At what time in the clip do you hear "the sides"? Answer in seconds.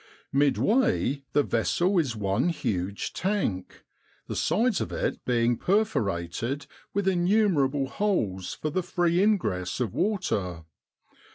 4.25-4.81